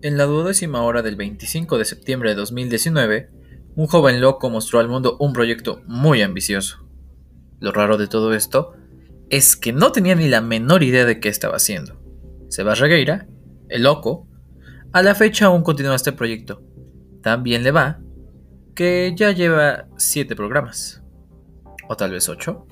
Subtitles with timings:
[0.00, 3.30] En la duodécima hora del 25 de septiembre de 2019,
[3.74, 6.86] un joven loco mostró al mundo un proyecto muy ambicioso.
[7.58, 8.74] Lo raro de todo esto
[9.28, 12.00] es que no tenía ni la menor idea de qué estaba haciendo.
[12.48, 13.26] Seba Regueira,
[13.68, 14.28] el loco,
[14.92, 16.62] a la fecha aún continúa este proyecto.
[17.20, 17.98] Tan bien le va
[18.76, 21.02] que ya lleva 7 programas.
[21.88, 22.66] O tal vez 8.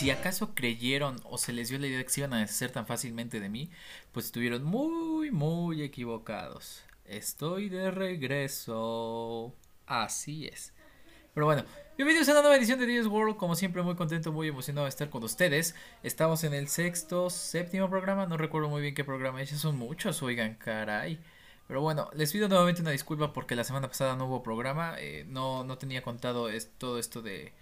[0.00, 2.70] Si acaso creyeron o se les dio la idea de que se iban a deshacer
[2.70, 3.68] tan fácilmente de mí,
[4.12, 6.82] pues estuvieron muy, muy equivocados.
[7.04, 9.54] Estoy de regreso.
[9.84, 10.72] Así es.
[11.34, 11.64] Pero bueno,
[11.98, 13.36] bienvenidos a una nueva edición de Dios World.
[13.36, 15.74] Como siempre, muy contento, muy emocionado de estar con ustedes.
[16.02, 18.24] Estamos en el sexto, séptimo programa.
[18.24, 19.50] No recuerdo muy bien qué programa es.
[19.50, 21.20] Son muchos, oigan, caray.
[21.68, 24.94] Pero bueno, les pido nuevamente una disculpa porque la semana pasada no hubo programa.
[24.98, 26.48] Eh, no, no tenía contado
[26.78, 27.52] todo esto de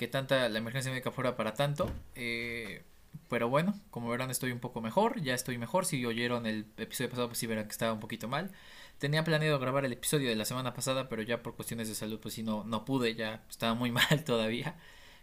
[0.00, 1.92] que tanta la emergencia médica fuera para tanto.
[2.14, 2.82] Eh,
[3.28, 5.84] pero bueno, como verán estoy un poco mejor, ya estoy mejor.
[5.84, 8.50] Si oyeron el episodio pasado, pues sí verán que estaba un poquito mal.
[8.96, 12.18] Tenía planeado grabar el episodio de la semana pasada, pero ya por cuestiones de salud,
[12.18, 14.74] pues sí, no, no pude, ya estaba muy mal todavía.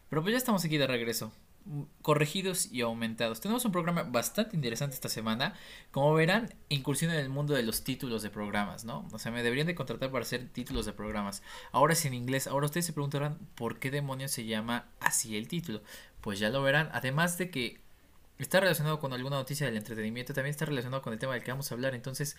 [0.09, 1.31] Pero pues ya estamos aquí de regreso
[2.01, 3.41] corregidos y aumentados.
[3.41, 5.53] Tenemos un programa bastante interesante esta semana.
[5.91, 9.07] Como verán, incursión en el mundo de los títulos de programas, ¿no?
[9.11, 11.43] O sea, me deberían de contratar para hacer títulos de programas.
[11.71, 12.47] Ahora es en inglés.
[12.47, 15.81] Ahora ustedes se preguntarán por qué demonios se llama así el título.
[16.21, 16.89] Pues ya lo verán.
[16.93, 17.81] Además de que
[18.37, 21.51] está relacionado con alguna noticia del entretenimiento, también está relacionado con el tema del que
[21.51, 21.95] vamos a hablar.
[21.95, 22.37] Entonces,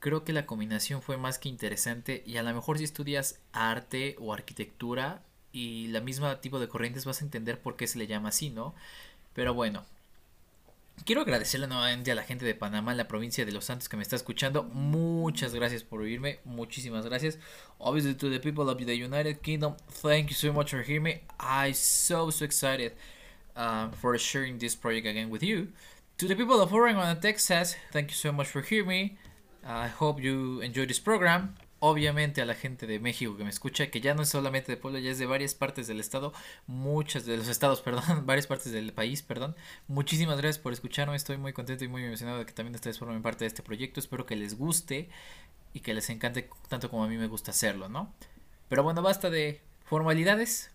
[0.00, 2.22] creo que la combinación fue más que interesante.
[2.26, 7.04] Y a lo mejor si estudias arte o arquitectura, y la misma tipo de corrientes
[7.04, 8.74] vas a entender por qué se le llama así, ¿no?
[9.34, 9.84] Pero bueno,
[11.04, 14.04] Quiero agradecerle nuevamente a la gente de Panamá, la provincia de Los Santos que me
[14.04, 14.62] está escuchando.
[14.62, 16.38] Muchas gracias por oírme.
[16.44, 17.38] Muchísimas gracias.
[17.78, 21.20] Obviously to the people of the United Kingdom, thank you so much for hearing me.
[21.40, 22.92] I'm so so excited
[23.56, 25.72] uh, for sharing this project again with you.
[26.18, 29.18] To the people of Oregon and Texas, thank you so much for hearing me.
[29.66, 33.90] I hope you enjoy this program obviamente a la gente de México que me escucha,
[33.90, 36.32] que ya no es solamente de Puebla, ya es de varias partes del estado,
[36.68, 39.56] muchas de los estados, perdón, varias partes del país, perdón.
[39.88, 43.20] Muchísimas gracias por escucharme, estoy muy contento y muy emocionado de que también ustedes formen
[43.20, 45.08] parte de este proyecto, espero que les guste
[45.74, 48.14] y que les encante tanto como a mí me gusta hacerlo, ¿no?
[48.68, 50.70] Pero bueno, basta de formalidades.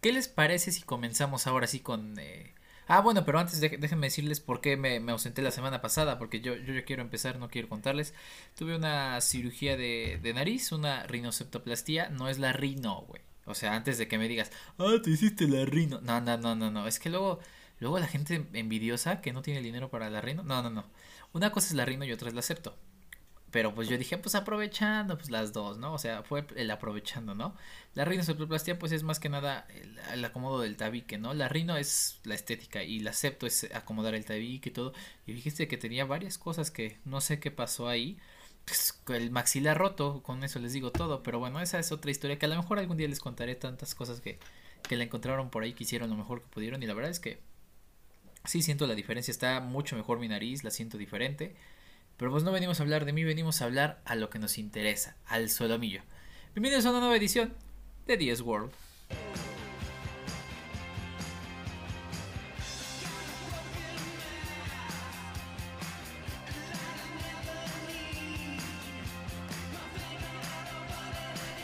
[0.00, 2.20] ¿Qué les parece si comenzamos ahora sí con...
[2.20, 2.54] Eh,
[2.94, 6.56] Ah, bueno, pero antes déjenme decirles por qué me, ausenté la semana pasada, porque yo,
[6.56, 8.12] yo quiero empezar, no quiero contarles.
[8.54, 13.22] Tuve una cirugía de, de nariz, una rinoceptoplastía, no es la rino, güey.
[13.46, 16.02] O sea, antes de que me digas, ah, te hiciste la rino.
[16.02, 16.86] No, no, no, no, no.
[16.86, 17.40] Es que luego,
[17.80, 20.42] luego la gente envidiosa que no tiene dinero para la rino.
[20.42, 20.84] No, no, no.
[21.32, 22.76] Una cosa es la rino y otra es la septo.
[23.52, 25.92] Pero pues yo dije, pues aprovechando, pues las dos, ¿no?
[25.92, 27.54] O sea, fue el aprovechando, ¿no?
[27.94, 29.68] La rinoceptoplastia pues es más que nada
[30.12, 31.34] el, acomodo del tabique, ¿no?
[31.34, 34.94] La rino es la estética y la septo es acomodar el tabique y todo.
[35.26, 38.16] Y dijiste que tenía varias cosas que no sé qué pasó ahí.
[38.64, 41.22] Pues, el maxilar roto, con eso les digo todo.
[41.22, 43.94] Pero bueno, esa es otra historia que a lo mejor algún día les contaré tantas
[43.94, 44.38] cosas que,
[44.88, 46.82] que le encontraron por ahí que hicieron lo mejor que pudieron.
[46.82, 47.38] Y la verdad es que
[48.46, 49.30] sí siento la diferencia.
[49.30, 51.54] Está mucho mejor mi nariz, la siento diferente.
[52.22, 54.56] Pero pues no venimos a hablar de mí, venimos a hablar a lo que nos
[54.56, 56.02] interesa, al solomillo.
[56.54, 57.52] Bienvenidos a una nueva edición
[58.06, 58.70] de DS World.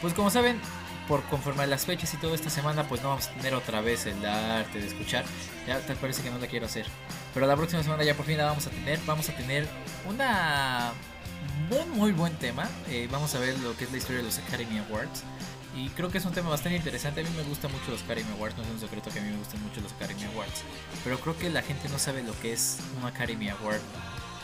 [0.00, 0.60] Pues como saben,
[1.06, 4.06] por conforme las fechas y toda esta semana, pues no vamos a tener otra vez
[4.06, 5.24] el arte de escuchar.
[5.68, 6.86] Ya te parece que no la quiero hacer.
[7.34, 8.98] Pero la próxima semana ya por fin la vamos a tener.
[9.06, 9.68] Vamos a tener
[10.08, 10.92] una
[11.68, 12.68] muy muy buen tema.
[12.88, 15.22] Eh, vamos a ver lo que es la historia de los Academy Awards.
[15.76, 17.20] Y creo que es un tema bastante interesante.
[17.20, 18.56] A mí me gustan mucho los Academy Awards.
[18.56, 20.62] No es un secreto que a mí me gustan mucho los Academy Awards.
[21.04, 23.80] Pero creo que la gente no sabe lo que es un Academy Award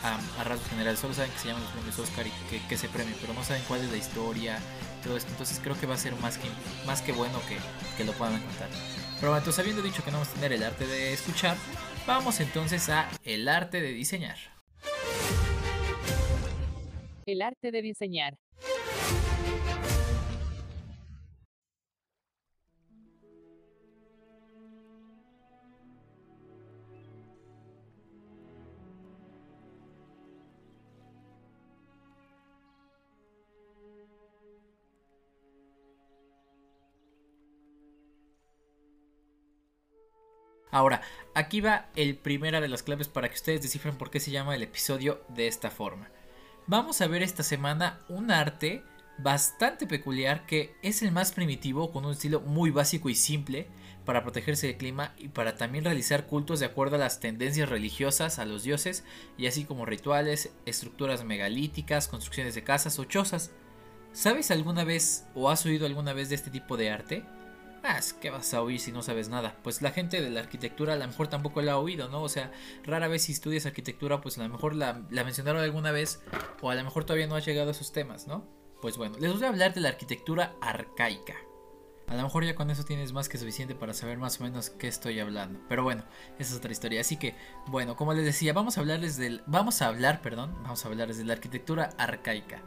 [0.05, 1.01] a, a rasgos generales.
[1.01, 3.17] Solo saben que se llaman los premios Oscar y que, que se premio.
[3.21, 4.59] Pero no saben cuál es la historia.
[5.03, 5.31] Todo esto.
[5.33, 6.49] Entonces creo que va a ser más que,
[6.87, 7.59] más que bueno que,
[7.97, 8.69] que lo puedan contar.
[9.21, 11.57] Pero entonces habiendo dicho que no vamos a tener el arte de escuchar,
[12.07, 14.37] Vamos entonces a el arte de diseñar.
[17.25, 18.37] El arte de diseñar.
[40.75, 41.03] Ahora,
[41.35, 44.57] aquí va el primera de las claves para que ustedes descifren por qué se llama
[44.57, 46.09] el episodio de esta forma.
[46.67, 48.83] Vamos a ver esta semana un arte
[49.19, 53.69] bastante peculiar que es el más primitivo con un estilo muy básico y simple
[54.05, 58.41] para protegerse del clima y para también realizar cultos de acuerdo a las tendencias religiosas
[58.41, 59.05] a los dioses
[59.39, 63.53] y así como rituales, estructuras megalíticas, construcciones de casas o chozas.
[64.13, 67.25] ¿Sabes alguna vez o has oído alguna vez de este tipo de arte?
[67.87, 69.59] Ah, ¿qué vas a oír si no sabes nada?
[69.63, 72.23] Pues la gente de la arquitectura a lo mejor tampoco la ha oído, ¿no?
[72.23, 72.51] O sea,
[72.83, 76.23] rara vez si estudias arquitectura, pues a lo mejor la, la mencionaron alguna vez
[76.63, 78.49] o a lo mejor todavía no has llegado a esos temas, ¿no?
[78.81, 81.35] Pues bueno, les voy a hablar de la arquitectura arcaica.
[82.07, 84.71] A lo mejor ya con eso tienes más que suficiente para saber más o menos
[84.71, 85.61] qué estoy hablando.
[85.69, 86.05] Pero bueno,
[86.39, 87.03] esa es otra historia.
[87.03, 87.35] Así que,
[87.67, 89.43] bueno, como les decía, vamos a hablarles del.
[89.47, 90.55] Vamos a hablar, perdón.
[90.63, 92.63] Vamos a hablarles de la arquitectura arcaica.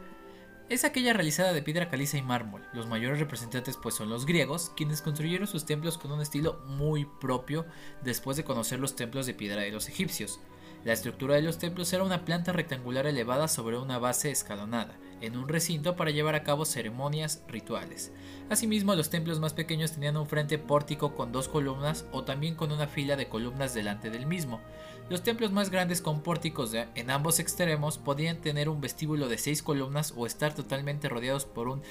[0.68, 2.62] Es aquella realizada de piedra caliza y mármol.
[2.74, 7.06] Los mayores representantes pues son los griegos, quienes construyeron sus templos con un estilo muy
[7.06, 7.64] propio
[8.04, 10.40] después de conocer los templos de piedra de los egipcios.
[10.84, 15.38] La estructura de los templos era una planta rectangular elevada sobre una base escalonada, en
[15.38, 18.12] un recinto para llevar a cabo ceremonias rituales.
[18.50, 22.72] Asimismo, los templos más pequeños tenían un frente pórtico con dos columnas o también con
[22.72, 24.60] una fila de columnas delante del mismo.
[25.10, 29.62] Los templos más grandes con pórticos en ambos extremos podían tener un vestíbulo de seis
[29.62, 31.82] columnas o estar totalmente rodeados por un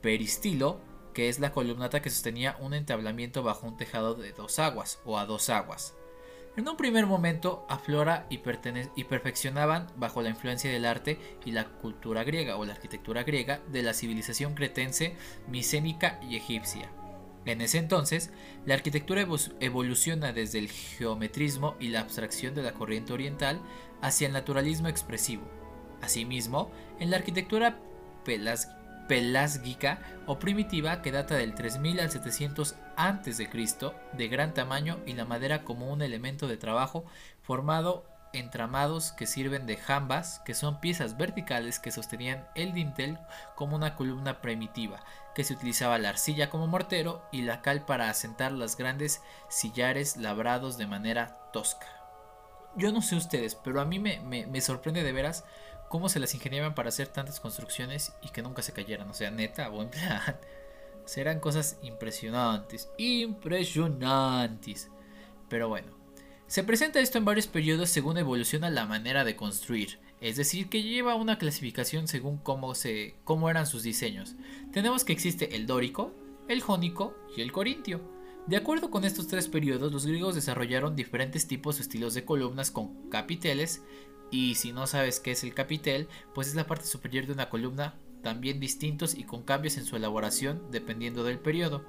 [0.00, 0.80] peristilo,
[1.12, 5.18] que es la columnata que sostenía un entablamiento bajo un tejado de dos aguas o
[5.18, 5.94] a dos aguas.
[6.56, 8.40] En un primer momento, aflora y,
[8.96, 13.60] y perfeccionaban bajo la influencia del arte y la cultura griega o la arquitectura griega
[13.68, 15.16] de la civilización cretense,
[15.46, 16.90] micénica y egipcia.
[17.46, 18.30] En ese entonces,
[18.64, 19.26] la arquitectura
[19.60, 23.60] evoluciona desde el geometrismo y la abstracción de la corriente oriental
[24.00, 25.42] hacia el naturalismo expresivo.
[26.00, 26.70] Asimismo,
[27.00, 27.78] en la arquitectura
[29.08, 33.48] pelásgica o primitiva que data del 3000 al 700 a.C.,
[34.14, 37.04] de gran tamaño y la madera como un elemento de trabajo
[37.42, 43.18] formado entramados que sirven de jambas, que son piezas verticales que sostenían el dintel
[43.54, 45.04] como una columna primitiva,
[45.34, 50.16] que se utilizaba la arcilla como mortero y la cal para asentar los grandes sillares
[50.16, 51.86] labrados de manera tosca.
[52.76, 55.44] Yo no sé ustedes, pero a mí me, me sorprende de veras
[55.94, 59.08] cómo se las ingeniaban para hacer tantas construcciones y que nunca se cayeran.
[59.08, 60.36] O sea, neta, o en plan.
[61.04, 62.88] Serán cosas impresionantes.
[62.98, 64.90] Impresionantes.
[65.48, 65.92] Pero bueno.
[66.46, 70.00] Se presenta esto en varios periodos según evoluciona la manera de construir.
[70.24, 74.36] Es decir, que lleva una clasificación según cómo, se, cómo eran sus diseños.
[74.72, 76.14] Tenemos que existe el dórico,
[76.48, 78.00] el jónico y el corintio.
[78.46, 82.70] De acuerdo con estos tres periodos, los griegos desarrollaron diferentes tipos o estilos de columnas
[82.70, 83.82] con capiteles
[84.30, 87.50] y si no sabes qué es el capitel, pues es la parte superior de una
[87.50, 91.84] columna, también distintos y con cambios en su elaboración dependiendo del periodo.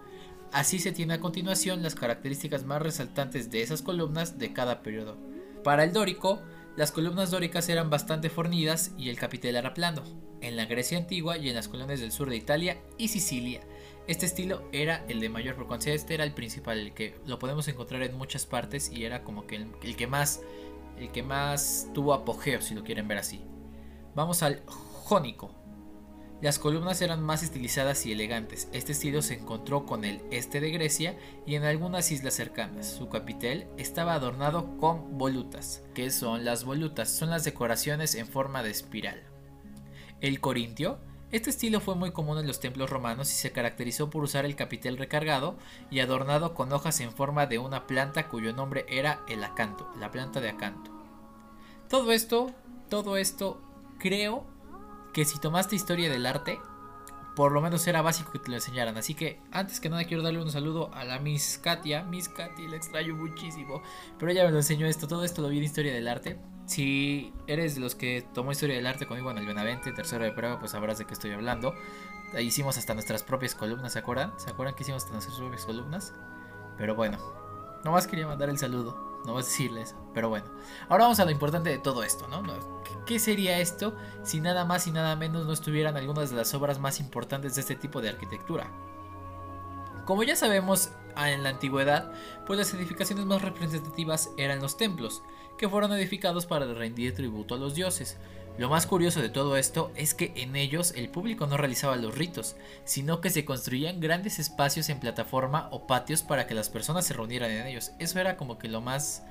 [0.52, 5.18] Así se tiene a continuación las características más resaltantes de esas columnas de cada periodo.
[5.64, 6.42] Para el dórico,
[6.76, 10.04] las columnas dóricas eran bastante fornidas y el capitel era plano.
[10.42, 13.62] En la Grecia antigua y en las colonias del sur de Italia y Sicilia,
[14.08, 17.68] este estilo era el de mayor frecuencia, este era el principal, el que lo podemos
[17.68, 20.42] encontrar en muchas partes y era como que el que más
[20.98, 23.42] el que más tuvo apogeo, si lo quieren ver así.
[24.14, 25.52] Vamos al jónico.
[26.46, 28.70] Las columnas eran más estilizadas y elegantes.
[28.72, 32.86] Este estilo se encontró con el este de Grecia y en algunas islas cercanas.
[32.86, 35.82] Su capitel estaba adornado con volutas.
[35.96, 37.10] ¿Qué son las volutas?
[37.10, 39.24] Son las decoraciones en forma de espiral.
[40.22, 41.00] El corintio
[41.32, 44.56] este estilo fue muy común en los templos romanos y se caracterizó por usar el
[44.56, 45.58] capitel recargado
[45.90, 50.12] y adornado con hojas en forma de una planta cuyo nombre era el acanto, la
[50.12, 50.92] planta de acanto.
[51.90, 52.52] Todo esto,
[52.88, 53.64] todo esto,
[53.98, 54.46] creo
[55.16, 56.60] que si tomaste historia del arte,
[57.38, 58.98] por lo menos era básico que te lo enseñaran.
[58.98, 62.04] Así que antes que nada quiero darle un saludo a la Miss Katia.
[62.04, 63.82] Miss Katia, la extraño muchísimo.
[64.20, 65.08] Pero ella me lo enseñó esto.
[65.08, 66.38] Todo esto lo vi en historia del arte.
[66.66, 70.34] Si eres de los que tomó historia del arte conmigo en el Benavente, tercero de
[70.34, 71.74] prueba, pues sabrás de qué estoy hablando.
[72.38, 74.34] Hicimos hasta nuestras propias columnas, ¿se acuerdan?
[74.38, 76.14] ¿Se acuerdan que hicimos hasta nuestras propias columnas?
[76.78, 77.20] Pero bueno,
[77.86, 80.46] nomás quería mandar el saludo, no vas a decirles, pero bueno.
[80.90, 82.44] Ahora vamos a lo importante de todo esto, ¿no?
[83.06, 86.80] ¿Qué sería esto si nada más y nada menos no estuvieran algunas de las obras
[86.80, 88.72] más importantes de este tipo de arquitectura?
[90.06, 92.12] Como ya sabemos en la antigüedad,
[92.46, 95.24] pues las edificaciones más representativas eran los templos,
[95.58, 98.18] que fueron edificados para rendir tributo a los dioses.
[98.58, 102.18] Lo más curioso de todo esto es que en ellos el público no realizaba los
[102.18, 107.06] ritos, sino que se construían grandes espacios en plataforma o patios para que las personas
[107.06, 107.92] se reunieran en ellos.
[108.00, 109.24] Eso era como que lo más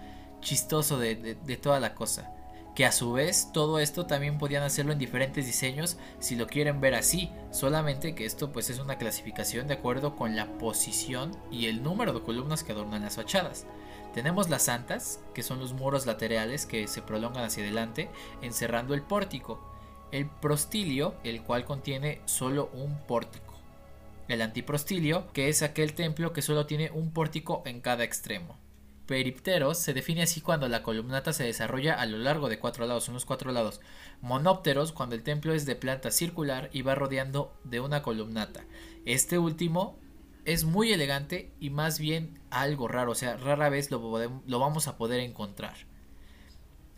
[0.42, 2.30] chistoso de, toda la cosa.
[2.74, 6.82] Que a su vez todo esto también podían hacerlo en diferentes diseños si lo quieren
[6.82, 11.66] ver así, solamente que esto pues es una clasificación de acuerdo con la posición y
[11.66, 13.64] el número de columnas que adornan las fachadas.
[14.14, 18.08] Tenemos las santas, que son los muros laterales que se prolongan hacia adelante,
[18.42, 19.60] encerrando el pórtico.
[20.12, 23.58] El prostilio, el cual contiene solo un pórtico.
[24.28, 28.56] El antiprostilio, que es aquel templo que solo tiene un pórtico en cada extremo.
[29.06, 33.04] Peripteros se define así cuando la columnata se desarrolla a lo largo de cuatro lados,
[33.04, 33.80] son los cuatro lados.
[34.22, 38.64] Monópteros cuando el templo es de planta circular y va rodeando de una columnata.
[39.04, 39.98] Este último
[40.44, 44.10] es muy elegante y más bien algo raro, o sea, rara vez lo,
[44.58, 45.74] vamos a poder encontrar.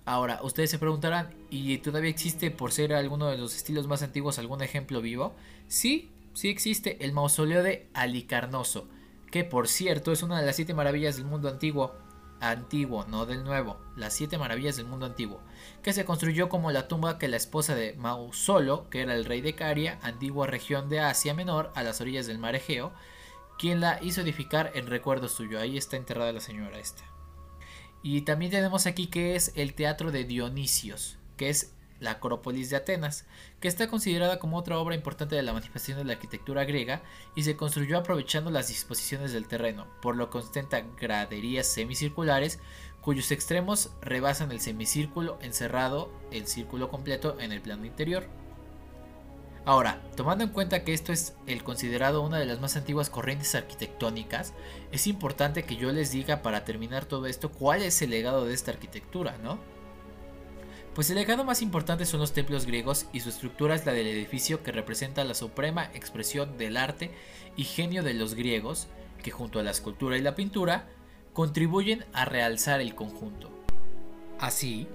[0.04, 4.38] Ahora, ustedes se preguntarán, ¿y todavía existe por ser alguno de los estilos más antiguos
[4.38, 5.34] algún ejemplo vivo?
[5.66, 8.88] Sí, sí existe el mausoleo de Alicarnoso,
[9.32, 11.94] que por cierto es una de las siete maravillas del mundo antiguo,
[12.40, 15.40] antiguo, no del nuevo, las siete maravillas del mundo antiguo,
[15.82, 19.40] que se construyó como la tumba que la esposa de Mausolo, que era el rey
[19.40, 22.92] de Caria, antigua región de Asia Menor, a las orillas del mar Egeo,
[23.58, 25.58] quien la hizo edificar en recuerdo suyo.
[25.58, 27.04] Ahí está enterrada la señora esta.
[28.02, 32.76] Y también tenemos aquí que es el teatro de Dionisios, que es la Acrópolis de
[32.76, 33.24] Atenas,
[33.60, 37.02] que está considerada como otra obra importante de la manifestación de la arquitectura griega
[37.34, 42.60] y se construyó aprovechando las disposiciones del terreno, por lo que ostenta graderías semicirculares
[43.00, 48.28] cuyos extremos rebasan el semicírculo encerrado el círculo completo en el plano interior.
[49.66, 53.52] Ahora, tomando en cuenta que esto es el considerado una de las más antiguas corrientes
[53.56, 54.54] arquitectónicas,
[54.92, 58.54] es importante que yo les diga para terminar todo esto cuál es el legado de
[58.54, 59.58] esta arquitectura, ¿no?
[60.94, 64.06] Pues el legado más importante son los templos griegos y su estructura es la del
[64.06, 67.10] edificio que representa la suprema expresión del arte
[67.56, 68.86] y genio de los griegos,
[69.20, 70.86] que junto a la escultura y la pintura
[71.32, 73.50] contribuyen a realzar el conjunto.
[74.38, 74.86] Así,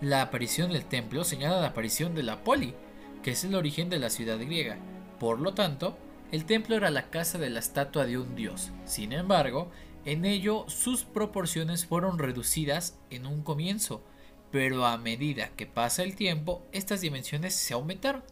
[0.00, 2.76] la aparición del templo señala la aparición de la poli,
[3.22, 4.78] que es el origen de la ciudad griega.
[5.18, 5.96] Por lo tanto,
[6.32, 8.72] el templo era la casa de la estatua de un dios.
[8.84, 9.70] Sin embargo,
[10.04, 14.02] en ello sus proporciones fueron reducidas en un comienzo,
[14.50, 18.24] pero a medida que pasa el tiempo, estas dimensiones se aumentaron.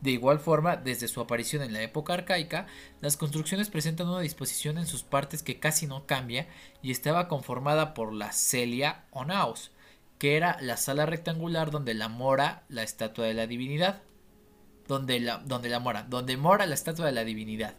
[0.00, 2.66] De igual forma, desde su aparición en la época arcaica,
[3.00, 6.48] las construcciones presentan una disposición en sus partes que casi no cambia
[6.82, 9.70] y estaba conformada por la celia o naos,
[10.18, 14.02] que era la sala rectangular donde la mora la estatua de la divinidad
[14.88, 17.76] donde la, donde la mora, donde mora la estatua de la divinidad.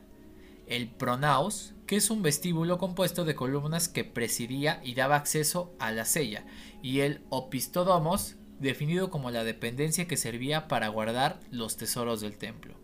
[0.68, 5.92] El pronaos, que es un vestíbulo compuesto de columnas que presidía y daba acceso a
[5.92, 6.46] la sella,
[6.82, 12.76] y el opistodomos, definido como la dependencia que servía para guardar los tesoros del templo.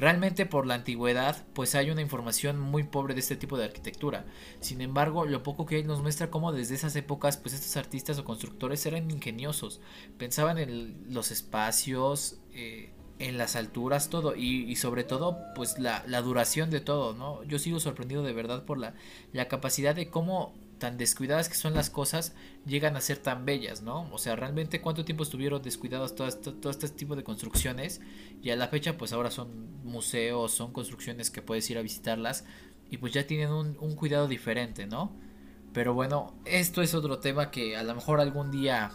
[0.00, 4.24] Realmente por la antigüedad, pues hay una información muy pobre de este tipo de arquitectura.
[4.60, 8.18] Sin embargo, lo poco que hay nos muestra cómo desde esas épocas, pues estos artistas
[8.18, 9.82] o constructores eran ingeniosos.
[10.16, 16.70] Pensaban en los espacios, eh, en las alturas, todo, y, sobre todo, pues la, duración
[16.70, 17.44] de todo, ¿no?
[17.44, 18.94] Yo sigo sorprendido de verdad por la,
[19.32, 22.34] la capacidad de cómo tan descuidadas que son las cosas
[22.64, 24.08] llegan a ser tan bellas, ¿no?
[24.12, 28.00] O sea, realmente cuánto tiempo estuvieron descuidados todo este, todo este tipo de construcciones
[28.42, 32.46] y a la fecha pues ahora son museos, son construcciones que puedes ir a visitarlas
[32.90, 35.12] y pues ya tienen un, un cuidado diferente, ¿no?
[35.74, 38.90] Pero bueno, esto es otro tema que a lo mejor algún día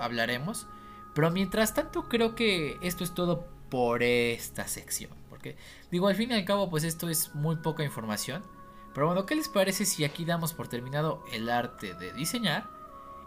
[0.00, 0.66] hablaremos.
[1.14, 5.10] Pero mientras tanto creo que esto es todo por esta sección.
[5.28, 5.56] Porque
[5.90, 8.42] digo, al fin y al cabo, pues esto es muy poca información.
[8.94, 12.68] Pero bueno, ¿qué les parece si aquí damos por terminado el arte de diseñar?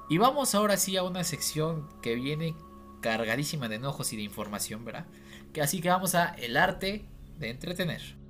[0.09, 2.55] Y vamos ahora sí a una sección que viene
[3.01, 5.07] cargadísima de enojos y de información, ¿verdad?
[5.53, 7.05] Que así que vamos a el arte
[7.37, 8.20] de entretener.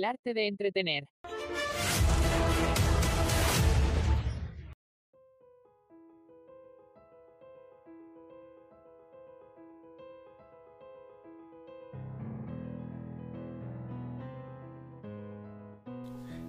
[0.00, 1.04] El arte de entretener.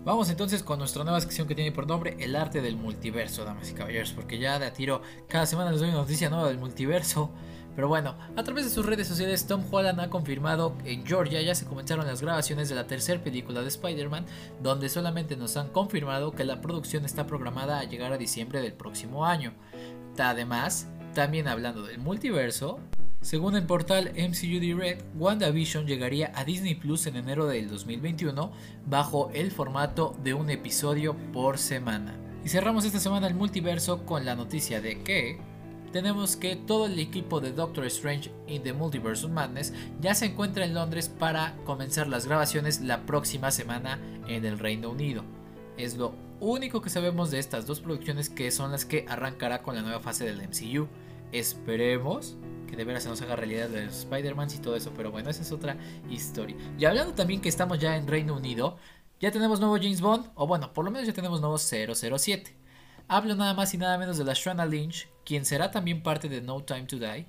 [0.06, 3.70] Vamos entonces con nuestra nueva sección que tiene por nombre El arte del multiverso, damas
[3.70, 6.58] y caballeros, porque ya de a tiro cada semana les doy una noticia nueva del
[6.58, 7.32] multiverso.
[7.76, 11.42] Pero bueno, a través de sus redes sociales, Tom Holland ha confirmado que en Georgia
[11.42, 14.26] ya se comenzaron las grabaciones de la tercera película de Spider-Man,
[14.62, 18.74] donde solamente nos han confirmado que la producción está programada a llegar a diciembre del
[18.74, 19.54] próximo año.
[20.20, 22.80] Además, también hablando del multiverso,
[23.22, 28.52] según el portal MCU Direct, WandaVision llegaría a Disney Plus en enero del 2021
[28.88, 32.16] bajo el formato de un episodio por semana.
[32.44, 35.40] Y cerramos esta semana el multiverso con la noticia de que
[35.92, 40.26] tenemos que todo el equipo de Doctor Strange in the Multiverse of Madness ya se
[40.26, 45.24] encuentra en Londres para comenzar las grabaciones la próxima semana en el Reino Unido.
[45.78, 49.76] Es lo único que sabemos de estas dos producciones que son las que arrancará con
[49.76, 50.88] la nueva fase del MCU.
[51.32, 52.36] Esperemos
[52.68, 55.42] que de veras se nos haga realidad de Spider-Man y todo eso, pero bueno, esa
[55.42, 55.78] es otra
[56.10, 56.56] historia.
[56.80, 58.78] Y hablando también que estamos ya en Reino Unido,
[59.20, 62.61] ya tenemos nuevo James Bond, o bueno, por lo menos ya tenemos nuevo 007.
[63.14, 66.40] Hablo nada más y nada menos de la Shana Lynch, quien será también parte de
[66.40, 67.28] No Time to Die,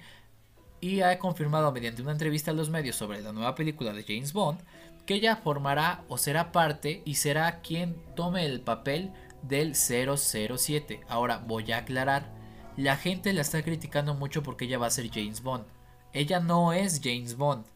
[0.80, 4.32] y ha confirmado mediante una entrevista a los medios sobre la nueva película de James
[4.32, 4.60] Bond
[5.06, 9.10] que ella formará o será parte y será quien tome el papel
[9.42, 11.00] del 007.
[11.08, 12.30] Ahora voy a aclarar,
[12.76, 15.64] la gente la está criticando mucho porque ella va a ser James Bond.
[16.12, 17.66] Ella no es James Bond.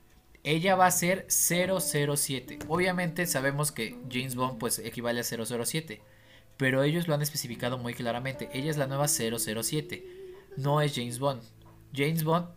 [0.44, 2.60] Ella va a ser 007.
[2.68, 6.02] Obviamente sabemos que James Bond pues equivale a 007.
[6.56, 8.48] Pero ellos lo han especificado muy claramente.
[8.52, 10.06] Ella es la nueva 007.
[10.56, 11.42] No es James Bond.
[11.94, 12.48] James Bond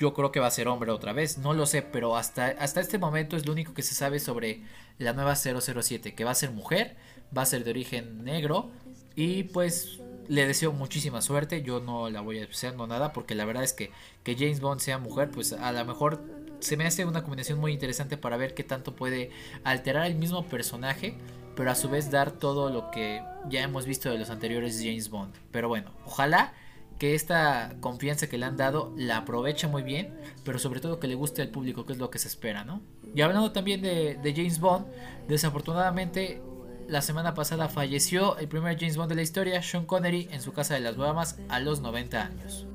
[0.00, 2.80] yo creo que va a ser hombre otra vez, no lo sé, pero hasta, hasta
[2.80, 4.62] este momento es lo único que se sabe sobre
[4.98, 6.96] la nueva 007, que va a ser mujer,
[7.36, 8.70] va a ser de origen negro
[9.14, 13.44] y pues le deseo muchísima suerte, yo no la voy a deseando nada porque la
[13.44, 13.90] verdad es que
[14.24, 16.22] que James Bond sea mujer, pues a lo mejor
[16.60, 19.30] se me hace una combinación muy interesante para ver qué tanto puede
[19.64, 21.14] alterar el mismo personaje,
[21.56, 25.10] pero a su vez dar todo lo que ya hemos visto de los anteriores James
[25.10, 25.34] Bond.
[25.50, 26.52] Pero bueno, ojalá
[26.98, 30.14] que esta confianza que le han dado la aproveche muy bien,
[30.44, 32.82] pero sobre todo que le guste al público, que es lo que se espera, ¿no?
[33.14, 34.86] Y hablando también de, James Bond,
[35.26, 36.42] desafortunadamente
[36.88, 40.52] la semana pasada falleció el primer James Bond de la historia, Sean Connery, en su
[40.52, 42.66] casa de las Bahamas a los 90 años.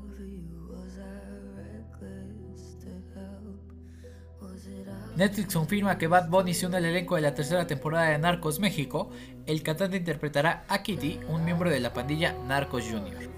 [5.16, 8.60] Netflix confirma que Bad Bunny se une al elenco de la tercera temporada de Narcos
[8.60, 9.08] México.
[9.46, 13.30] El cantante interpretará a Kitty, un miembro de la pandilla Narcos Jr.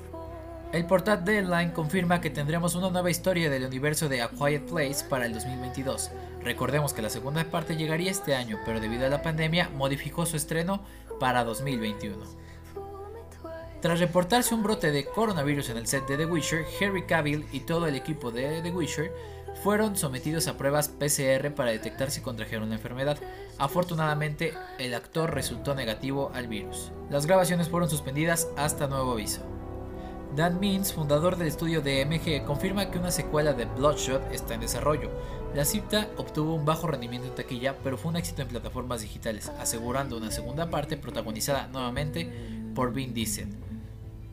[0.72, 5.04] El portal Deadline confirma que tendremos una nueva historia del universo de A Quiet Place
[5.08, 6.10] para el 2022.
[6.42, 10.36] Recordemos que la segunda parte llegaría este año, pero debido a la pandemia modificó su
[10.36, 10.82] estreno
[11.20, 12.16] para 2021.
[13.80, 17.60] Tras reportarse un brote de coronavirus en el set de The Witcher, Harry Cavill y
[17.60, 19.12] todo el equipo de The Witcher
[19.62, 23.18] fueron sometidos a pruebas PCR para detectar si contrajeron la enfermedad.
[23.58, 26.92] Afortunadamente, el actor resultó negativo al virus.
[27.10, 29.42] Las grabaciones fueron suspendidas hasta nuevo aviso.
[30.36, 34.60] Dan Means, fundador del estudio de MG, confirma que una secuela de Bloodshot está en
[34.60, 35.10] desarrollo.
[35.54, 39.50] La cinta obtuvo un bajo rendimiento en taquilla, pero fue un éxito en plataformas digitales,
[39.58, 42.30] asegurando una segunda parte protagonizada nuevamente
[42.74, 43.48] por Vin Diesel.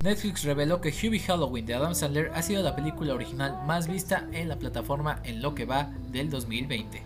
[0.05, 4.27] Netflix reveló que Hubie Halloween de Adam Sandler ha sido la película original más vista
[4.33, 7.01] en la plataforma en lo que va del 2020.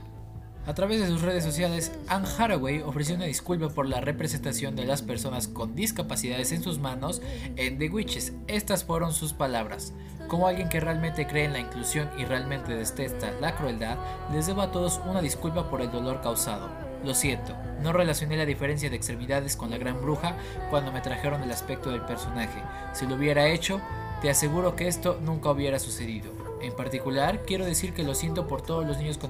[0.68, 4.84] A través de sus redes sociales, Anne Hathaway ofreció una disculpa por la representación de
[4.84, 7.22] las personas con discapacidades en sus manos
[7.56, 8.34] en The Witches.
[8.48, 9.94] Estas fueron sus palabras.
[10.28, 13.98] Como alguien que realmente cree en la inclusión y realmente detesta la crueldad,
[14.34, 16.89] les debo a todos una disculpa por el dolor causado.
[17.04, 20.36] Lo siento, no relacioné la diferencia de extremidades con la gran bruja
[20.70, 22.62] cuando me trajeron el aspecto del personaje.
[22.94, 23.80] Si lo hubiera hecho,
[24.22, 26.32] te aseguro que esto nunca hubiera sucedido.
[26.62, 29.30] En particular, quiero decir que lo siento por todos los niños con,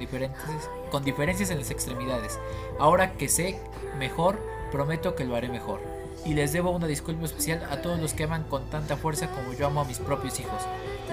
[0.90, 2.40] con diferencias en las extremidades.
[2.80, 3.60] Ahora que sé
[4.00, 4.40] mejor,
[4.72, 5.80] prometo que lo haré mejor.
[6.26, 9.54] Y les debo una disculpa especial a todos los que aman con tanta fuerza como
[9.54, 10.64] yo amo a mis propios hijos.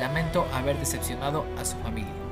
[0.01, 2.26] Lamento haber decepcionado a su familia.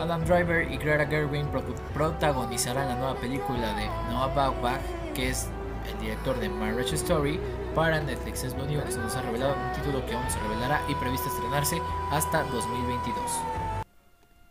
[0.00, 1.46] Adam Driver y Greta Gerwin
[1.92, 4.80] protagonizarán la nueva película de Noah Baumbach,
[5.14, 5.48] que es
[5.92, 7.38] el director de Marriage Story,
[7.74, 8.44] para Netflix.
[8.44, 10.94] Es lo único que se nos ha revelado, un título que aún se revelará y
[10.94, 13.59] previsto estrenarse hasta 2022.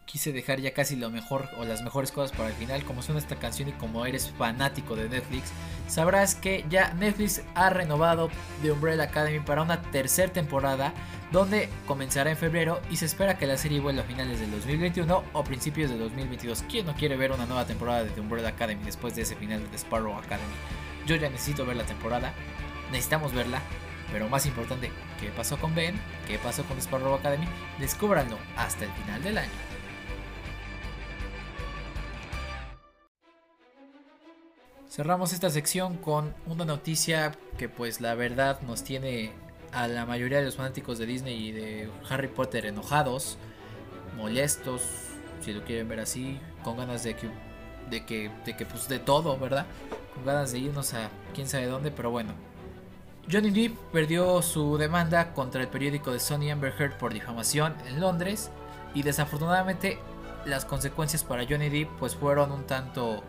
[0.10, 3.20] Quise dejar ya casi lo mejor o las mejores cosas para el final, como suena
[3.20, 5.52] esta canción y como eres fanático de Netflix,
[5.88, 8.32] sabrás que ya Netflix ha renovado
[8.64, 10.96] The Umbrella Academy para una tercera temporada
[11.32, 15.26] donde comenzará en febrero y se espera que la serie vuelva a finales del 2021
[15.32, 16.64] o principios de 2022.
[16.68, 19.70] ¿Quién no quiere ver una nueva temporada de The Umbrella Academy después de ese final
[19.70, 20.56] de Sparrow Academy?
[21.06, 22.34] Yo ya necesito ver la temporada,
[22.92, 23.62] necesitamos verla.
[24.12, 26.02] Pero más importante, ¿qué pasó con Ben?
[26.26, 27.46] ¿Qué pasó con Sparrow Academy?
[27.78, 29.69] Descúbranlo hasta el final del año.
[34.90, 39.32] Cerramos esta sección con una noticia que pues la verdad nos tiene
[39.72, 43.38] a la mayoría de los fanáticos de Disney y de Harry Potter enojados,
[44.18, 44.82] molestos,
[45.42, 47.30] si lo quieren ver así, con ganas de que
[47.92, 49.68] de que de que pues de todo, ¿verdad?
[50.16, 52.34] Con ganas de irnos a quién sabe dónde, pero bueno,
[53.32, 58.00] Johnny Depp perdió su demanda contra el periódico de Sony Amber Heard por difamación en
[58.00, 58.50] Londres
[58.96, 60.00] y desafortunadamente
[60.46, 63.24] las consecuencias para Johnny Depp pues fueron un tanto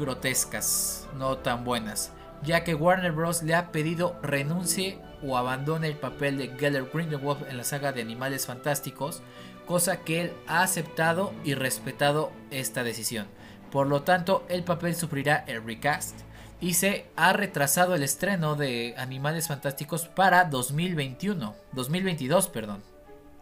[0.00, 3.42] grotescas, no tan buenas, ya que Warner Bros.
[3.42, 8.00] le ha pedido renuncie o abandone el papel de Geller Grindelwald en la saga de
[8.00, 9.22] Animales Fantásticos,
[9.66, 13.26] cosa que él ha aceptado y respetado esta decisión.
[13.70, 16.18] Por lo tanto, el papel sufrirá el recast
[16.60, 22.82] y se ha retrasado el estreno de Animales Fantásticos para 2021, 2022, perdón.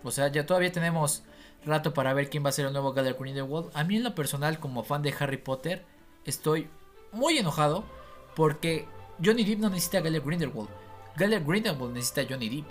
[0.05, 1.23] O sea, ya todavía tenemos
[1.65, 3.71] rato para ver quién va a ser el nuevo Gallagher Grindelwald.
[3.75, 5.85] A mí en lo personal, como fan de Harry Potter,
[6.29, 6.69] estoy
[7.13, 7.85] muy enojado
[8.37, 8.87] porque
[9.25, 10.69] Johnny Depp no necesita a Gallagher Grindelwald.
[11.17, 12.71] Gallagher Grindelwald necesita Johnny Depp.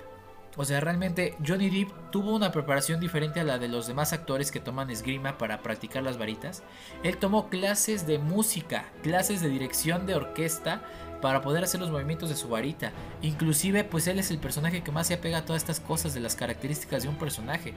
[0.55, 4.49] O sea, realmente Johnny Depp tuvo una preparación diferente a la de los demás actores
[4.49, 6.63] que toman esgrima para practicar las varitas.
[7.03, 10.81] Él tomó clases de música, clases de dirección de orquesta
[11.21, 12.91] para poder hacer los movimientos de su varita.
[13.21, 16.21] Inclusive, pues él es el personaje que más se apega a todas estas cosas de
[16.21, 17.73] las características de un personaje.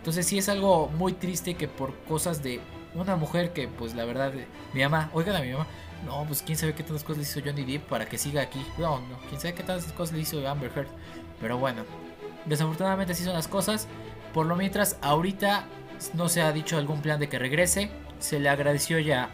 [0.00, 2.60] Entonces sí es algo muy triste que por cosas de
[2.94, 4.32] una mujer que pues la verdad
[4.74, 5.66] mi mamá, oigan a mi mamá,
[6.04, 8.64] no, pues quién sabe qué tantas cosas le hizo Johnny Depp para que siga aquí.
[8.78, 10.88] No, no, quién sabe qué tantas cosas le hizo Amber Heard.
[11.40, 11.84] Pero bueno,
[12.46, 13.86] Desafortunadamente así son las cosas.
[14.32, 15.66] Por lo mientras, ahorita
[16.14, 17.90] no se ha dicho algún plan de que regrese.
[18.18, 19.30] Se le agradeció ya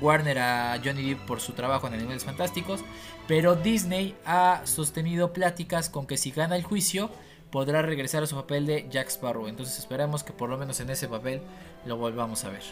[0.00, 2.80] Warner a Johnny Depp por su trabajo en Animales Fantásticos.
[3.26, 7.10] Pero Disney ha sostenido pláticas con que si gana el juicio
[7.50, 9.48] podrá regresar a su papel de Jack Sparrow.
[9.48, 11.40] Entonces esperamos que por lo menos en ese papel
[11.84, 12.62] lo volvamos a ver.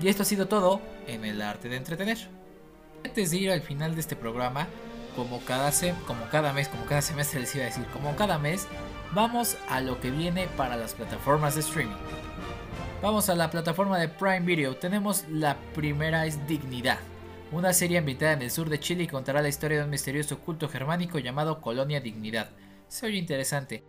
[0.00, 2.18] Y esto ha sido todo en el arte de entretener.
[3.04, 4.66] Antes de ir al final de este programa,
[5.14, 5.70] como cada,
[6.06, 8.66] como cada mes, como cada semestre les decir, como cada mes,
[9.14, 11.96] vamos a lo que viene para las plataformas de streaming.
[13.02, 14.76] Vamos a la plataforma de Prime Video.
[14.76, 16.98] Tenemos la primera es Dignidad,
[17.52, 20.68] una serie ambientada en el sur de Chile contará la historia de un misterioso culto
[20.68, 22.50] germánico llamado Colonia Dignidad.
[22.88, 23.84] Se oye interesante.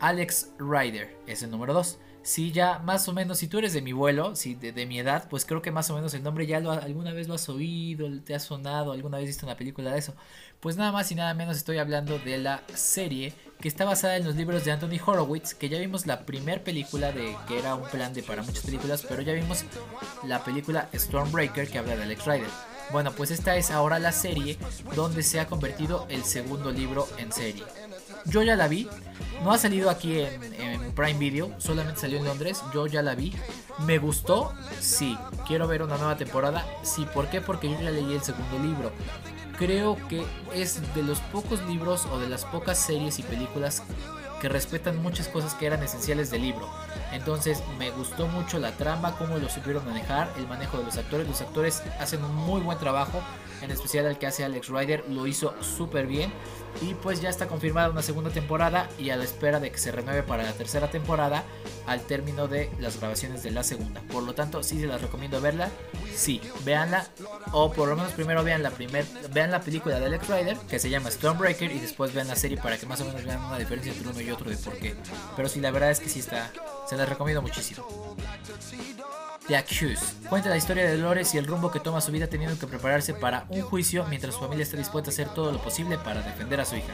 [0.00, 1.98] Alex Rider es el número 2.
[2.22, 5.26] Si ya más o menos, si tú eres de mi vuelo, si de, mi edad,
[5.30, 8.08] pues creo que más o menos el nombre ya lo, alguna vez lo has oído,
[8.20, 10.14] te ha sonado, alguna vez visto una película de eso.
[10.60, 14.24] Pues nada más y nada menos estoy hablando de la serie que está basada en
[14.24, 17.88] los libros de Anthony Horowitz, que ya vimos la primera película de que era un
[17.88, 19.64] plan de para muchas películas, pero ya vimos
[20.24, 22.50] la película Stormbreaker que habla de Alex Rider.
[22.92, 24.58] Bueno, pues esta es ahora la serie
[24.94, 27.64] donde se ha convertido el segundo libro en serie.
[28.26, 28.88] Yo ya la vi,
[29.42, 33.34] no ha salido aquí en, Prime Video, solamente salió en Londres, yo ya la vi.
[33.86, 34.52] ¿Me gustó?
[34.80, 35.16] Sí.
[35.46, 36.66] ¿Quiero ver una nueva temporada?
[36.82, 37.06] Sí.
[37.14, 37.40] ¿Por qué?
[37.40, 38.92] Porque yo ya leí el segundo libro
[39.60, 40.24] creo que
[40.54, 43.82] es de los pocos libros o de las pocas series y películas
[44.40, 46.66] que respetan muchas cosas que eran esenciales del libro.
[47.12, 51.26] Entonces me gustó mucho la trama, cómo lo supieron manejar, el manejo de los actores.
[51.26, 53.20] Los actores hacen un muy buen trabajo,
[53.62, 56.32] en especial el que hace Alex Rider lo hizo súper bien.
[56.82, 59.90] Y pues ya está confirmada una segunda temporada y a la espera de que se
[59.90, 61.42] renueve para la tercera temporada
[61.86, 64.00] al término de las grabaciones de la segunda.
[64.02, 65.68] Por lo tanto, sí se las recomiendo verla.
[66.14, 67.06] Sí, véanla.
[67.50, 70.78] O por lo menos primero vean la primer, vean la película de Alex Rider que
[70.78, 73.58] se llama Stormbreaker y después vean la serie para que más o menos vean una
[73.58, 74.94] diferencia entre uno y otro de por qué.
[75.34, 76.52] Pero sí, la verdad es que sí está,
[76.90, 77.86] se las recomiendo muchísimo.
[79.46, 80.26] The Accused.
[80.28, 83.14] Cuenta la historia de Dolores y el rumbo que toma su vida teniendo que prepararse
[83.14, 86.60] para un juicio mientras su familia está dispuesta a hacer todo lo posible para defender
[86.60, 86.92] a su hija.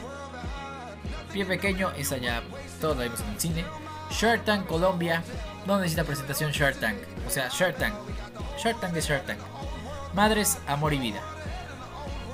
[1.33, 2.43] Pie pequeño, esa ya
[2.79, 3.65] todo lo vimos en el cine.
[4.11, 5.23] Shark Tank Colombia.
[5.65, 6.97] No necesita presentación Shark Tank.
[7.27, 7.95] O sea, Shark Tank.
[8.63, 9.39] Shark Tank es Shark Tank.
[10.13, 11.21] Madres, Amor y Vida.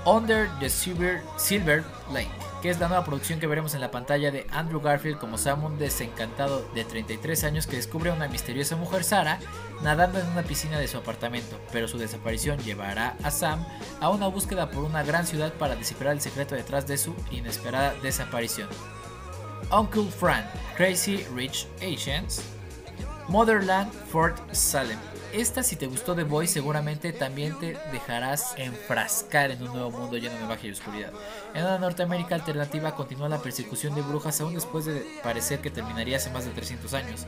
[0.05, 4.31] Under the Silver, Silver Lake que es la nueva producción que veremos en la pantalla
[4.31, 8.77] de Andrew Garfield como Sam, un desencantado de 33 años que descubre a una misteriosa
[8.77, 9.37] mujer Sara
[9.81, 13.65] nadando en una piscina de su apartamento, pero su desaparición llevará a Sam
[13.99, 17.95] a una búsqueda por una gran ciudad para descifrar el secreto detrás de su inesperada
[18.01, 18.69] desaparición.
[19.69, 22.43] Uncle Fran, Crazy Rich Asians,
[23.27, 24.99] Motherland, Fort Salem.
[25.33, 30.15] Esta, si te gustó The Boy, seguramente también te dejarás enfrascar en un nuevo mundo
[30.15, 31.11] lleno de magia y oscuridad.
[31.55, 36.17] En una Norteamérica alternativa continúa la persecución de brujas aún después de parecer que terminaría
[36.17, 37.25] hace más de 300 años.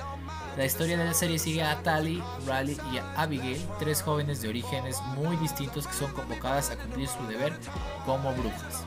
[0.56, 4.50] La historia de la serie sigue a Tali, Riley y a Abigail, tres jóvenes de
[4.50, 7.58] orígenes muy distintos que son convocadas a cumplir su deber
[8.06, 8.84] como brujas.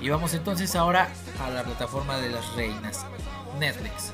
[0.00, 3.04] Y vamos entonces ahora a la plataforma de las reinas,
[3.58, 4.12] Netflix.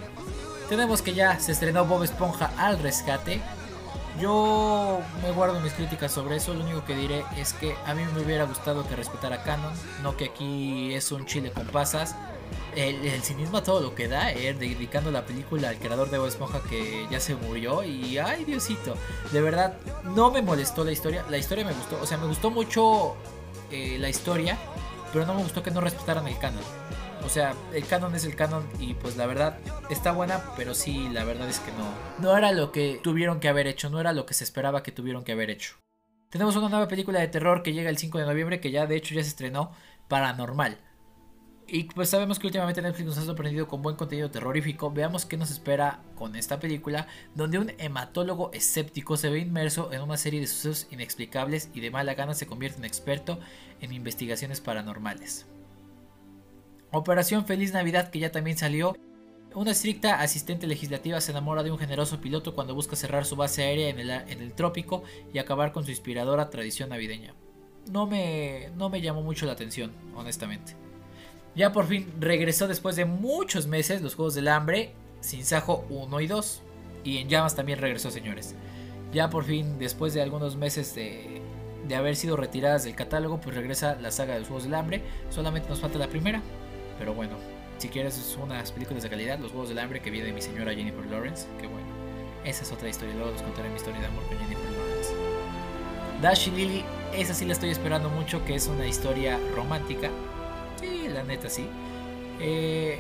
[0.69, 3.41] Tenemos que ya se estrenó Bob Esponja al rescate.
[4.21, 6.55] Yo me guardo mis críticas sobre eso.
[6.55, 9.73] Lo único que diré es que a mí me hubiera gustado que respetara Canon.
[10.03, 12.15] No que aquí es un chile con pasas.
[12.75, 16.29] El, cinismo a todo lo que da, eh, dedicando la película al creador de Bob
[16.29, 17.83] Esponja que ya se murió.
[17.83, 18.95] Y ay, Diosito,
[19.31, 21.25] de verdad, no me molestó la historia.
[21.29, 23.17] La historia me gustó, o sea, me gustó mucho
[23.71, 24.59] eh, la historia,
[25.13, 26.63] pero no me gustó que no respetaran el canon.
[27.25, 29.59] O sea, el canon es el canon y pues la verdad
[29.91, 31.89] está buena, pero sí, la verdad es que no.
[32.19, 34.93] No era lo que tuvieron que haber hecho, no era lo que se esperaba que
[34.93, 35.77] tuvieron que haber hecho.
[36.31, 38.97] Tenemos una nueva película de terror que llega el 5 de noviembre que ya de
[38.97, 39.73] hecho ya se estrenó,
[40.09, 40.79] Paranormal.
[41.67, 44.91] Y pues sabemos que últimamente Netflix nos ha sorprendido con buen contenido terrorífico.
[44.91, 50.03] Veamos qué nos espera con esta película, donde un hematólogo escéptico se ve inmerso en
[50.03, 53.39] una serie de sucesos inexplicables y de mala gana se convierte en experto
[53.81, 55.47] en investigaciones paranormales.
[56.93, 58.95] Operación Feliz Navidad, que ya también salió.
[59.55, 63.63] Una estricta asistente legislativa se enamora de un generoso piloto cuando busca cerrar su base
[63.63, 65.03] aérea en el, en el trópico
[65.33, 67.35] y acabar con su inspiradora tradición navideña.
[67.91, 70.77] No me, no me llamó mucho la atención, honestamente.
[71.55, 76.21] Ya por fin regresó después de muchos meses los Juegos del Hambre, Sin Sajo 1
[76.21, 76.63] y 2.
[77.05, 78.55] Y en Llamas también regresó, señores.
[79.13, 81.41] Ya por fin, después de algunos meses de,
[81.89, 85.03] de haber sido retiradas del catálogo, pues regresa la saga de los Juegos del Hambre.
[85.31, 86.43] Solamente nos falta la primera.
[86.99, 87.37] Pero bueno,
[87.79, 90.75] si quieres unas películas de calidad, Los Juegos del Hambre que viene de mi señora
[90.75, 91.87] Jennifer Lawrence, que bueno.
[92.45, 95.11] Esa es otra historia, luego les contaré mi historia de amor con Jennifer Lawrence.
[96.21, 100.11] Dash y Lily, esa sí la estoy esperando mucho, que es una historia romántica
[101.13, 101.67] la neta sí.
[102.41, 102.99] Eh,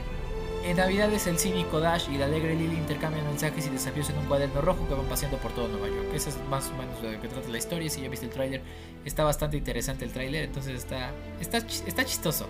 [0.64, 4.18] en Navidad es el cínico Dash y la alegre Lily intercambian mensajes y desafíos en
[4.18, 6.14] un cuaderno rojo que van paseando por todo Nueva York.
[6.14, 7.90] Esa es más o menos lo que trata la historia.
[7.90, 8.62] Si ya viste el tráiler,
[9.04, 12.46] está bastante interesante el tráiler, entonces está, está, está chistoso.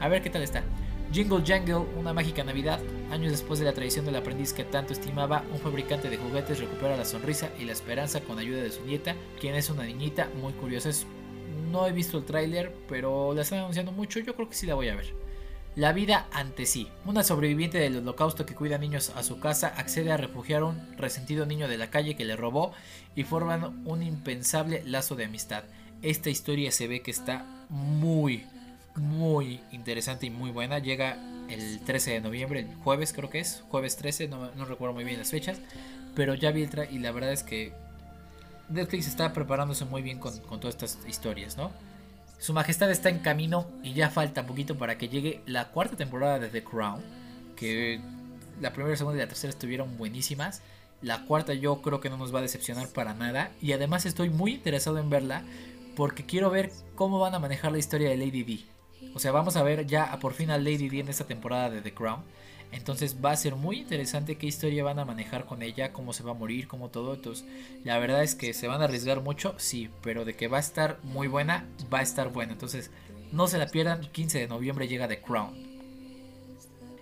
[0.00, 0.62] A ver qué tal está.
[1.12, 2.80] Jingle Jangle, una mágica Navidad.
[3.10, 6.96] Años después de la traición del aprendiz que tanto estimaba, un fabricante de juguetes recupera
[6.96, 10.52] la sonrisa y la esperanza con ayuda de su nieta, quien es una niñita muy
[10.52, 10.90] curiosa.
[11.70, 14.20] No he visto el tráiler, pero la están anunciando mucho.
[14.20, 15.14] Yo creo que sí la voy a ver.
[15.76, 16.88] La vida ante sí.
[17.06, 20.96] Una sobreviviente del holocausto que cuida niños a su casa accede a refugiar a un
[20.96, 22.72] resentido niño de la calle que le robó
[23.14, 25.64] y forman un impensable lazo de amistad.
[26.02, 28.44] Esta historia se ve que está muy,
[28.98, 30.78] muy interesante y muy buena.
[30.78, 35.04] Llega el 13 de noviembre, el jueves creo que es, jueves 13, no, recuerdo muy
[35.04, 35.58] bien las fechas,
[36.14, 37.72] pero ya vi el y la verdad es que
[38.68, 41.70] Netflix está preparándose muy bien con, todas estas historias, ¿no?
[42.38, 46.38] Su Majestad está en camino y ya falta poquito para que llegue la cuarta temporada
[46.38, 47.02] de The Crown,
[47.56, 48.00] que
[48.60, 50.62] la primera, segunda y la tercera estuvieron buenísimas.
[51.02, 54.30] La cuarta yo creo que no nos va a decepcionar para nada y además estoy
[54.30, 55.42] muy interesado en verla
[55.96, 58.77] porque quiero ver cómo van a manejar la historia de Lady D.
[59.14, 61.80] O sea, vamos a ver ya por fin a Lady D en esta temporada de
[61.80, 62.22] The Crown.
[62.70, 66.22] Entonces va a ser muy interesante qué historia van a manejar con ella, cómo se
[66.22, 67.14] va a morir, cómo todo.
[67.14, 67.46] Entonces,
[67.84, 70.60] la verdad es que se van a arriesgar mucho, sí, pero de que va a
[70.60, 72.52] estar muy buena, va a estar buena.
[72.52, 72.90] Entonces,
[73.32, 75.54] no se la pierdan, 15 de noviembre llega The Crown.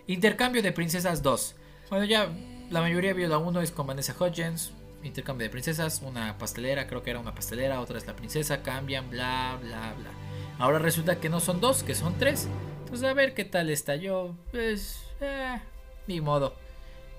[0.06, 1.56] Intercambio de Princesas 2.
[1.90, 2.30] Bueno, ya
[2.70, 4.72] la mayoría vio la 1 es con Vanessa Hudgens.
[5.02, 9.08] Intercambio de princesas, una pastelera, creo que era una pastelera, otra es la princesa, cambian,
[9.08, 10.25] bla, bla, bla.
[10.58, 12.48] Ahora resulta que no son dos, que son tres.
[12.84, 14.34] Entonces a ver qué tal está yo.
[14.50, 15.60] Pues eh,
[16.06, 16.54] ni modo.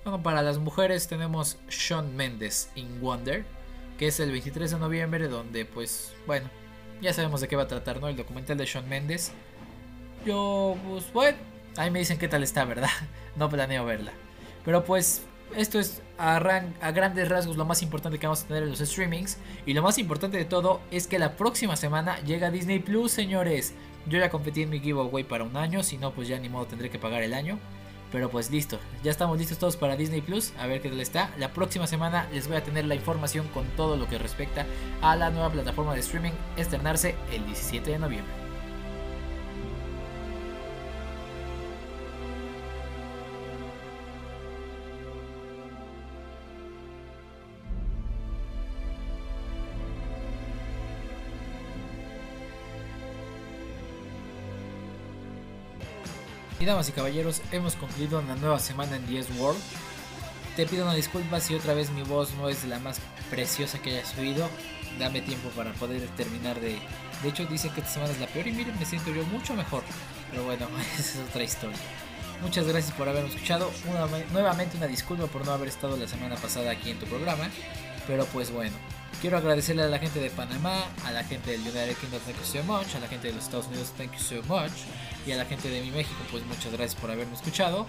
[0.04, 3.46] Bueno, para las mujeres tenemos Sean Mendes in Wonder,
[3.98, 6.50] que es el 23 de noviembre, donde pues, bueno,
[7.02, 8.08] ya sabemos de qué va a tratar, ¿no?
[8.08, 9.34] El documental de Sean Mendes.
[10.26, 11.38] Yo, pues, bueno,
[11.76, 12.90] ahí me dicen qué tal está, ¿verdad?
[13.36, 14.14] No planeo verla.
[14.66, 15.22] Pero pues,
[15.56, 16.40] esto es a,
[16.92, 19.38] grandes rasgos lo más importante que vamos a tener en los streamings.
[19.66, 23.74] Y lo más importante de todo es que la próxima semana llega Disney Plus, señores.
[24.08, 26.66] Yo ya competí en mi giveaway para un año, si no, pues ya ni modo
[26.66, 27.60] tendré que pagar el año.
[28.12, 31.30] Pero pues listo, ya estamos listos todos para Disney Plus, a ver qué tal está.
[31.38, 34.66] La próxima semana les voy a tener la información con todo lo que respecta
[35.02, 38.47] a la nueva plataforma de streaming estrenarse el 17 de noviembre.
[56.68, 59.60] Damas y caballeros, hemos concluido una nueva semana en 10 World.
[60.58, 63.00] Te pido una disculpa si otra vez mi voz no es la más
[63.30, 64.50] preciosa que hayas oído.
[65.00, 66.78] Dame tiempo para poder terminar de...
[67.24, 69.54] De hecho dicen que esta semana es la peor y miren, me siento yo mucho
[69.54, 69.82] mejor.
[70.30, 70.68] Pero bueno,
[71.00, 71.78] esa es otra historia.
[72.42, 73.72] Muchas gracias por haberme escuchado.
[74.34, 77.50] nuevamente una disculpa por no haber estado la semana pasada aquí en tu programa.
[78.08, 78.76] Pero pues bueno,
[79.22, 82.46] quiero agradecerle a la gente de Panamá, a la gente del United Kingdom, thank you
[82.46, 84.72] so much, a la gente de los Estados Unidos, thank you so much,
[85.26, 87.86] y a la gente de mi México, pues muchas gracias por haberme escuchado.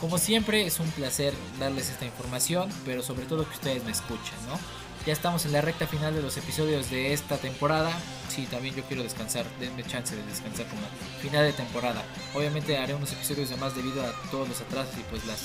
[0.00, 4.34] Como siempre, es un placer darles esta información, pero sobre todo que ustedes me escuchen,
[4.48, 4.58] ¿no?
[5.06, 7.90] Ya estamos en la recta final de los episodios de esta temporada.
[8.28, 10.80] Sí, también yo quiero descansar, denme chance de descansar como
[11.20, 12.02] final de temporada.
[12.32, 15.42] Obviamente haré unos episodios de más debido a todos los atrasos y pues las,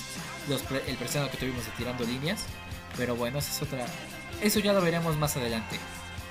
[0.48, 2.46] los, el presente que tuvimos de tirando líneas.
[2.96, 3.86] Pero bueno, esa es otra.
[4.42, 5.78] Eso ya lo veremos más adelante.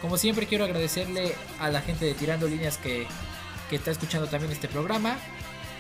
[0.01, 3.07] Como siempre quiero agradecerle a la gente de Tirando Líneas que,
[3.69, 5.17] que está escuchando también este programa.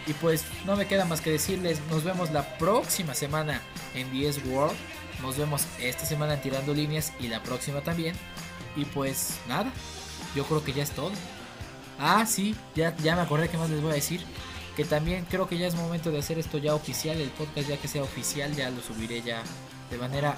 [0.06, 3.60] Y pues no me queda más que decirles, nos vemos la próxima semana
[3.94, 4.76] en 10 World.
[5.22, 8.14] Nos vemos esta semana en Tirando Líneas y la próxima también.
[8.76, 9.70] Y pues nada,
[10.34, 11.12] yo creo que ya es todo.
[11.98, 14.24] Ah, sí, ya, ya me acordé que más les voy a decir
[14.78, 17.76] que también creo que ya es momento de hacer esto ya oficial, el podcast ya
[17.78, 19.42] que sea oficial, ya lo subiré ya
[19.90, 20.36] de manera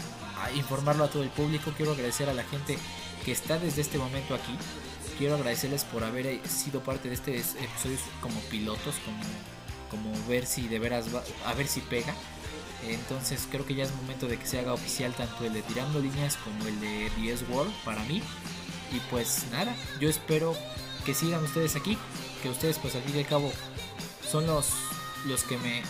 [0.55, 1.73] informarlo a todo el público.
[1.77, 2.79] Quiero agradecer a la gente
[3.25, 4.57] que está desde este momento aquí.
[5.19, 9.21] Quiero agradecerles por haber sido parte de este episodio como pilotos, como,
[9.91, 12.15] como ver si de veras va, a ver si pega.
[12.89, 16.01] Entonces creo que ya es momento de que se haga oficial tanto el de Tirando
[16.01, 18.23] Líneas como el de 10 World para mí.
[18.93, 20.57] Y pues nada, yo espero
[21.05, 21.97] que sigan ustedes aquí,
[22.43, 23.53] que ustedes pues al fin y al cabo
[24.29, 24.67] son los,
[25.27, 25.83] los que me,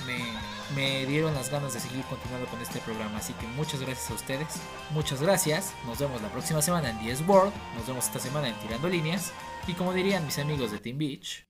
[0.75, 3.19] me, dieron las ganas de seguir continuando con este programa.
[3.19, 4.49] Así que muchas gracias a ustedes,
[4.91, 5.73] muchas gracias.
[5.87, 9.33] Nos vemos la próxima semana en 10 World, nos vemos esta semana en Tirando Líneas.
[9.67, 11.45] Y como dirían mis amigos de Team Beach.